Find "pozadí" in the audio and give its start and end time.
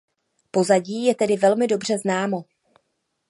0.51-1.05